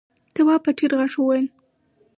[0.33, 1.45] تواب په ټيټ غږ وويل: